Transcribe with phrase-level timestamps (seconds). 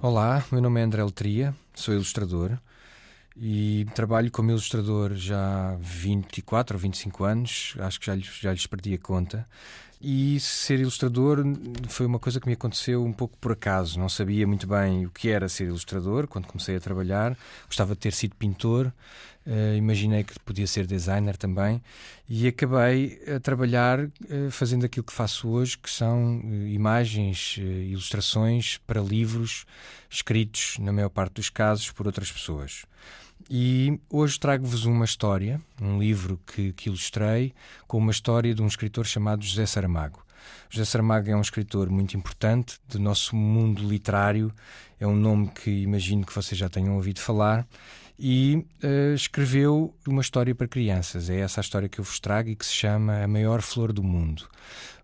[0.00, 2.56] Olá, meu nome é André Letria, sou ilustrador
[3.36, 8.52] e trabalho como ilustrador já há 24 ou 25 anos, acho que já lhes, já
[8.52, 9.48] lhes perdi a conta.
[10.00, 11.44] E ser ilustrador
[11.88, 13.98] foi uma coisa que me aconteceu um pouco por acaso.
[13.98, 17.36] Não sabia muito bem o que era ser ilustrador quando comecei a trabalhar.
[17.66, 18.92] Gostava de ter sido pintor,
[19.46, 21.82] uh, imaginei que podia ser designer também.
[22.28, 28.78] E acabei a trabalhar uh, fazendo aquilo que faço hoje, que são uh, imagens, ilustrações
[28.86, 29.64] para livros
[30.10, 32.84] escritos, na maior parte dos casos, por outras pessoas.
[33.48, 37.52] E hoje trago-vos uma história, um livro que, que, ilustrei,
[37.86, 40.24] com uma história de um escritor chamado José Saramago.
[40.70, 44.52] José Saramago é um escritor muito importante do nosso mundo literário,
[44.98, 47.66] é um nome que imagino que vocês já tenham ouvido falar,
[48.18, 51.28] e uh, escreveu uma história para crianças.
[51.28, 53.92] É essa a história que eu vos trago e que se chama A Maior Flor
[53.92, 54.48] do Mundo.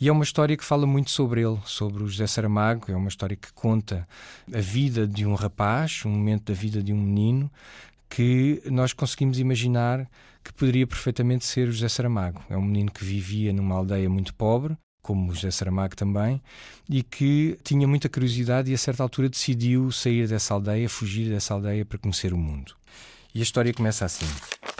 [0.00, 2.92] E é uma história que fala muito sobre ele, sobre o José Saramago.
[2.92, 4.06] É uma história que conta
[4.54, 7.50] a vida de um rapaz, um momento da vida de um menino,
[8.08, 10.08] que nós conseguimos imaginar
[10.42, 12.42] que poderia perfeitamente ser José Saramago.
[12.48, 16.42] É um menino que vivia numa aldeia muito pobre, como o José Saramago também,
[16.88, 21.54] e que tinha muita curiosidade e a certa altura decidiu sair dessa aldeia, fugir dessa
[21.54, 22.74] aldeia para conhecer o mundo.
[23.34, 24.26] E a história começa assim.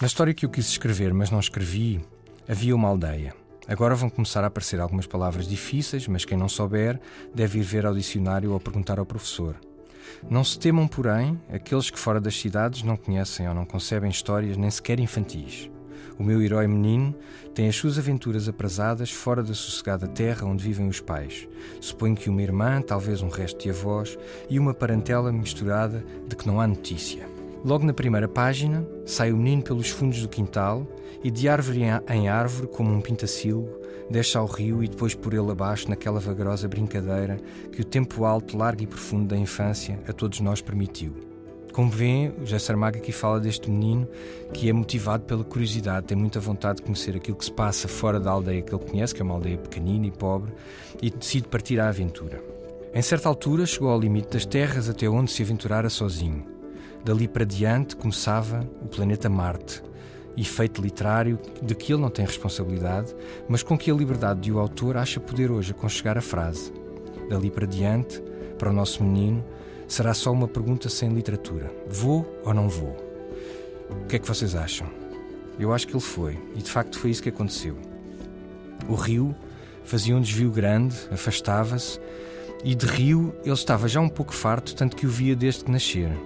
[0.00, 2.00] Na história que eu quis escrever, mas não escrevi,
[2.48, 3.34] havia uma aldeia.
[3.66, 6.98] Agora vão começar a aparecer algumas palavras difíceis, mas quem não souber
[7.34, 9.60] deve ir ver ao dicionário ou perguntar ao professor.
[10.28, 14.56] Não se temam, porém, aqueles que fora das cidades não conhecem ou não concebem histórias
[14.56, 15.70] nem sequer infantis.
[16.18, 17.14] O meu herói menino
[17.54, 21.46] tem as suas aventuras aprazadas fora da sossegada terra onde vivem os pais.
[21.80, 24.18] Suponho que uma irmã, talvez um resto de avós
[24.50, 27.37] e uma parentela misturada de que não há notícia.
[27.64, 30.86] Logo na primeira página, sai o menino pelos fundos do quintal
[31.24, 33.68] e de árvore em árvore, como um pintacilgo,
[34.08, 37.36] desce ao rio e depois por ele abaixo naquela vagarosa brincadeira
[37.72, 41.14] que o tempo alto, largo e profundo da infância a todos nós permitiu.
[41.72, 44.08] Como vêem, o José Saramago aqui fala deste menino
[44.52, 48.18] que é motivado pela curiosidade, tem muita vontade de conhecer aquilo que se passa fora
[48.18, 50.52] da aldeia que ele conhece, que é uma aldeia pequenina e pobre,
[51.02, 52.42] e decide partir à aventura.
[52.94, 56.57] Em certa altura, chegou ao limite das terras até onde se aventurara sozinho.
[57.04, 59.82] Dali para diante começava o planeta Marte,
[60.36, 63.14] efeito literário de que ele não tem responsabilidade,
[63.48, 66.72] mas com que a liberdade de o autor acha poder hoje aconchegar a frase.
[67.28, 68.22] Dali para diante,
[68.58, 69.44] para o nosso menino,
[69.86, 72.96] será só uma pergunta sem literatura: vou ou não vou?
[73.90, 74.86] O que é que vocês acham?
[75.58, 77.76] Eu acho que ele foi, e de facto foi isso que aconteceu.
[78.88, 79.34] O rio
[79.82, 81.98] fazia um desvio grande, afastava-se,
[82.62, 85.70] e de rio ele estava já um pouco farto, tanto que o via desde que
[85.70, 86.16] nascera.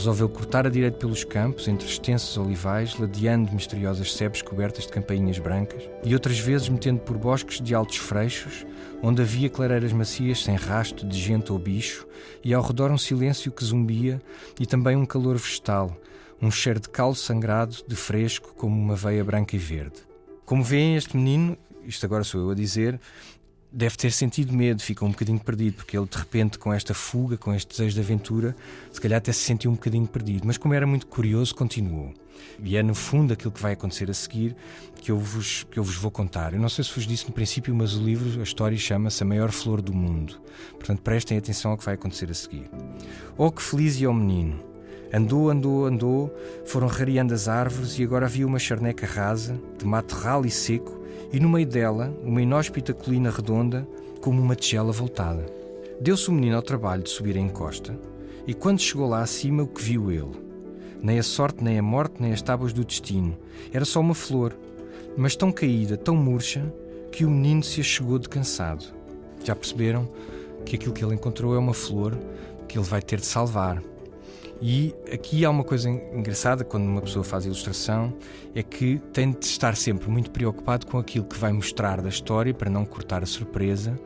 [0.00, 5.38] Resolveu cortar a direito pelos campos, entre extensos olivais, ladeando misteriosas sebes cobertas de campainhas
[5.38, 8.64] brancas, e outras vezes metendo por bosques de altos freixos,
[9.02, 12.06] onde havia clareiras macias sem rasto de gente ou bicho,
[12.42, 14.22] e ao redor um silêncio que zumbia
[14.58, 15.94] e também um calor vegetal,
[16.40, 19.98] um cheiro de cal sangrado, de fresco, como uma veia branca e verde.
[20.46, 22.98] Como veem, este menino, isto agora sou eu a dizer,
[23.72, 27.36] deve ter sentido medo, ficou um bocadinho perdido, porque ele de repente, com esta fuga,
[27.36, 28.56] com este desejo de aventura,
[28.92, 30.46] se calhar até se sentiu um bocadinho perdido.
[30.46, 32.12] Mas como era muito curioso, continuou.
[32.62, 34.56] E é no fundo aquilo que vai acontecer a seguir
[35.00, 36.52] que eu vos, que eu vos vou contar.
[36.52, 39.26] Eu não sei se vos disse no princípio, mas o livro, a história chama-se A
[39.26, 40.40] Maior Flor do Mundo.
[40.72, 42.70] Portanto, prestem atenção ao que vai acontecer a seguir.
[43.36, 44.70] Oh, que feliz e ao menino!
[45.12, 50.14] Andou, andou, andou, foram rareando as árvores e agora havia uma charneca rasa, de mato
[50.14, 50.99] ralo e seco,
[51.32, 53.86] e no meio dela uma inóspita colina redonda
[54.20, 55.46] como uma tigela voltada.
[56.00, 57.98] Deu-se o menino ao trabalho de subir a encosta
[58.46, 60.50] e quando chegou lá acima o que viu ele?
[61.02, 63.36] Nem a sorte, nem a morte, nem as tábuas do destino.
[63.72, 64.56] Era só uma flor,
[65.16, 66.72] mas tão caída, tão murcha,
[67.12, 68.84] que o menino se achegou de cansado.
[69.44, 70.08] Já perceberam
[70.64, 72.18] que aquilo que ele encontrou é uma flor
[72.68, 73.82] que ele vai ter de salvar.
[74.62, 78.12] E aqui há uma coisa engraçada quando uma pessoa faz ilustração,
[78.54, 82.52] é que tem de estar sempre muito preocupado com aquilo que vai mostrar da história
[82.52, 83.98] para não cortar a surpresa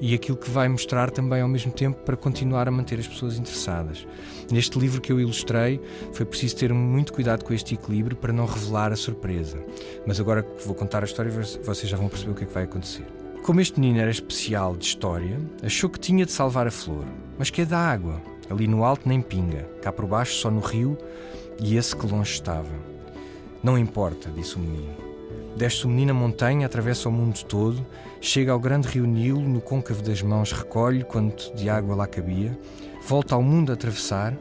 [0.00, 3.38] e aquilo que vai mostrar também ao mesmo tempo para continuar a manter as pessoas
[3.38, 4.06] interessadas.
[4.50, 5.80] Neste livro que eu ilustrei,
[6.12, 9.64] foi preciso ter muito cuidado com este equilíbrio para não revelar a surpresa.
[10.06, 12.52] Mas agora que vou contar a história, vocês já vão perceber o que é que
[12.52, 13.06] vai acontecer.
[13.42, 17.06] Como este menino era especial de história, achou que tinha de salvar a flor,
[17.38, 20.60] mas que é da água Ali no alto nem pinga, cá por baixo só no
[20.60, 20.98] rio
[21.58, 22.68] e esse que longe estava.
[23.62, 24.94] Não importa, disse o menino.
[25.56, 27.86] Desce o menino a montanha, atravessa o mundo todo,
[28.20, 32.58] chega ao grande rio Nilo, no côncavo das mãos recolhe quanto de água lá cabia,
[33.06, 34.36] volta ao mundo a atravessar,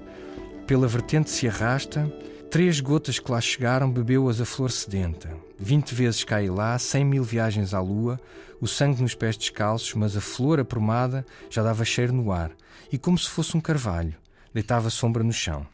[0.68, 2.12] pela vertente se arrasta
[2.52, 5.34] Três gotas que lá chegaram bebeu-as a flor sedenta.
[5.58, 8.20] Vinte vezes cai lá, cem mil viagens à lua,
[8.60, 12.52] o sangue nos pés descalços, mas a flor aprumada já dava cheiro no ar,
[12.92, 14.16] e como se fosse um carvalho,
[14.54, 15.66] deitava sombra no chão.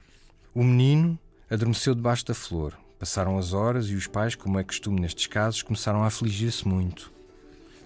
[0.53, 1.17] O menino
[1.49, 2.77] adormeceu debaixo da flor.
[2.99, 7.11] Passaram as horas e os pais, como é costume nestes casos, começaram a afligir-se muito.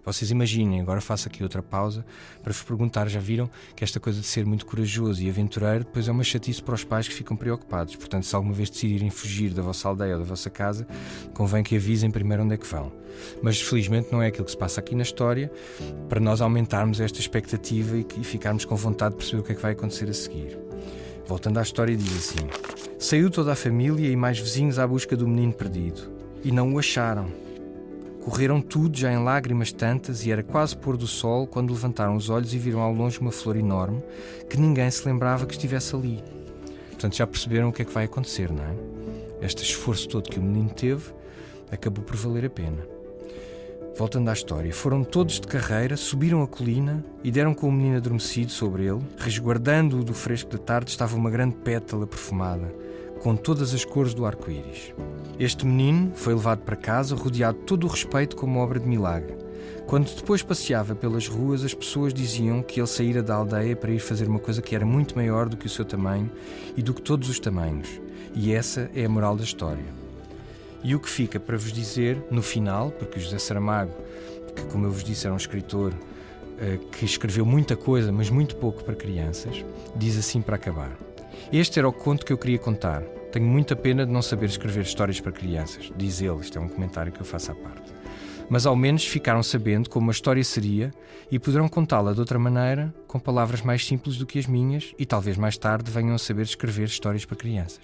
[0.03, 2.05] Vocês imaginem, agora faço aqui outra pausa
[2.41, 6.07] para vos perguntar: já viram que esta coisa de ser muito corajoso e aventureiro depois
[6.07, 7.95] é uma chatice para os pais que ficam preocupados.
[7.95, 10.87] Portanto, se alguma vez decidirem fugir da vossa aldeia ou da vossa casa,
[11.33, 12.91] convém que avisem primeiro onde é que vão.
[13.41, 15.51] Mas felizmente não é aquilo que se passa aqui na história
[16.09, 19.55] para nós aumentarmos esta expectativa e, e ficarmos com vontade de perceber o que é
[19.55, 20.57] que vai acontecer a seguir.
[21.27, 22.47] Voltando à história, diz assim:
[22.97, 26.01] Saiu toda a família e mais vizinhos à busca do menino perdido
[26.43, 27.50] e não o acharam.
[28.23, 32.29] Correram tudo já em lágrimas tantas e era quase pôr do sol quando levantaram os
[32.29, 34.03] olhos e viram ao longe uma flor enorme
[34.47, 36.23] que ninguém se lembrava que estivesse ali.
[36.89, 38.75] Portanto, já perceberam o que é que vai acontecer, não é?
[39.45, 41.11] Este esforço todo que o menino teve
[41.71, 42.85] acabou por valer a pena.
[43.97, 47.97] Voltando à história, foram todos de carreira, subiram a colina e deram com o menino
[47.97, 49.01] adormecido sobre ele.
[49.17, 52.71] Resguardando-o do fresco da tarde estava uma grande pétala perfumada
[53.21, 54.93] com todas as cores do arco-íris.
[55.39, 59.35] Este menino foi levado para casa, rodeado de todo o respeito como obra de milagre.
[59.85, 63.99] Quando depois passeava pelas ruas, as pessoas diziam que ele saíra da aldeia para ir
[63.99, 66.31] fazer uma coisa que era muito maior do que o seu tamanho
[66.75, 68.01] e do que todos os tamanhos.
[68.33, 69.85] E essa é a moral da história.
[70.83, 73.93] E o que fica para vos dizer no final, porque José Saramago,
[74.55, 75.93] que como eu vos disse era um escritor
[76.59, 79.63] eh, que escreveu muita coisa, mas muito pouco para crianças,
[79.95, 81.10] diz assim para acabar.
[81.51, 83.01] Este era o conto que eu queria contar.
[83.31, 86.41] Tenho muita pena de não saber escrever histórias para crianças, diz ele.
[86.41, 87.93] Isto é um comentário que eu faço à parte.
[88.51, 90.93] Mas ao menos ficaram sabendo como a história seria
[91.31, 95.05] e poderão contá-la de outra maneira, com palavras mais simples do que as minhas, e
[95.05, 97.79] talvez mais tarde venham a saber escrever histórias para crianças.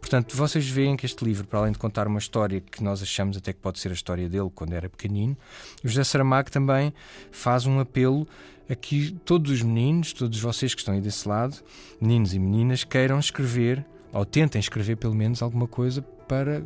[0.00, 3.36] Portanto, vocês veem que este livro, para além de contar uma história que nós achamos
[3.36, 5.36] até que pode ser a história dele quando era pequenino,
[5.84, 6.92] José Saramago também
[7.30, 8.26] faz um apelo
[8.68, 11.56] a que todos os meninos, todos vocês que estão aí desse lado,
[12.00, 16.64] meninos e meninas, queiram escrever, ou tentem escrever pelo menos alguma coisa para,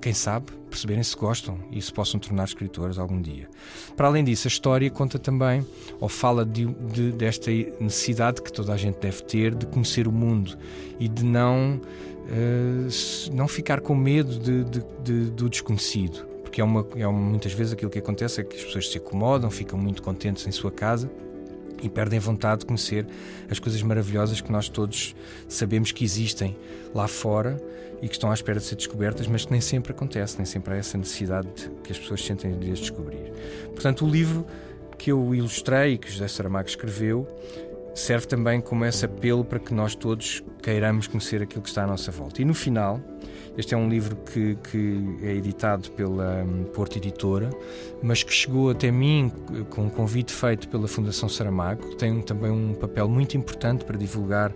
[0.00, 3.48] quem sabe, perceberem se gostam e se possam tornar escritores algum dia.
[3.96, 5.66] Para além disso, a história conta também,
[6.00, 10.12] ou fala de, de, desta necessidade que toda a gente deve ter de conhecer o
[10.12, 10.56] mundo
[10.98, 16.26] e de não, uh, não ficar com medo de, do desconhecido.
[16.42, 18.98] Porque é, uma, é uma, muitas vezes aquilo que acontece é que as pessoas se
[18.98, 21.10] acomodam, ficam muito contentes em sua casa
[21.82, 23.06] e perdem vontade de conhecer
[23.50, 25.14] as coisas maravilhosas que nós todos
[25.48, 26.56] sabemos que existem
[26.94, 27.60] lá fora
[28.02, 30.74] e que estão à espera de ser descobertas, mas que nem sempre acontece, nem sempre
[30.74, 31.48] há essa necessidade
[31.84, 33.32] que as pessoas sentem de as descobrir.
[33.74, 34.46] Portanto, o livro
[34.96, 37.26] que eu ilustrei e que José Saramago escreveu
[37.94, 41.86] serve também como esse apelo para que nós todos queiramos conhecer aquilo que está à
[41.86, 42.40] nossa volta.
[42.40, 43.00] E no final,
[43.56, 47.50] este é um livro que, que é editado pela um, Porto Editora,
[48.02, 49.32] mas que chegou até mim
[49.70, 53.98] com um convite feito pela Fundação Saramago, que tem também um papel muito importante para
[53.98, 54.52] divulgar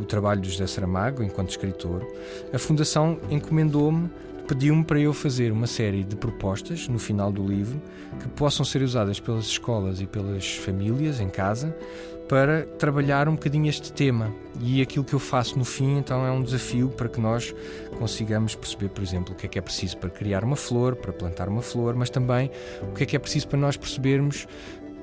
[0.00, 2.06] o trabalho do José Saramago enquanto escritor.
[2.52, 4.10] A Fundação encomendou-me
[4.46, 7.80] pediu-me para eu fazer uma série de propostas no final do livro
[8.18, 11.72] que possam ser usadas pelas escolas e pelas famílias em casa
[12.30, 14.32] para trabalhar um bocadinho este tema.
[14.60, 17.52] E aquilo que eu faço no fim, então, é um desafio para que nós
[17.98, 21.12] consigamos perceber, por exemplo, o que é que é preciso para criar uma flor, para
[21.12, 22.48] plantar uma flor, mas também
[22.82, 24.46] o que é que é preciso para nós percebermos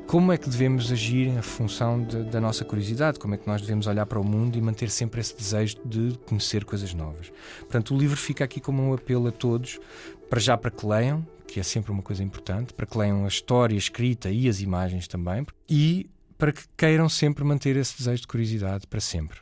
[0.05, 3.59] como é que devemos agir em função de, da nossa curiosidade, como é que nós
[3.59, 7.29] devemos olhar para o mundo e manter sempre esse desejo de conhecer coisas novas.
[7.59, 9.81] Portanto, o livro fica aqui como um apelo a todos,
[10.29, 13.27] para já para que leiam, que é sempre uma coisa importante, para que leiam a
[13.27, 18.27] história escrita e as imagens também, e para que queiram sempre manter esse desejo de
[18.27, 19.39] curiosidade para sempre.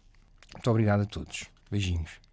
[0.53, 1.45] Muito obrigado a todos.
[1.69, 2.24] Beijinhos.